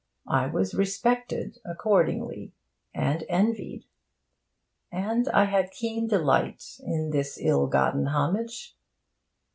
I 0.33 0.47
was 0.47 0.73
respected, 0.73 1.59
accordingly, 1.63 2.53
and 2.91 3.23
envied. 3.29 3.85
And 4.91 5.27
I 5.29 5.43
had 5.45 5.69
keen 5.69 6.07
delight 6.07 6.79
in 6.79 7.11
this 7.11 7.37
ill 7.39 7.67
gotten 7.67 8.07
homage. 8.07 8.75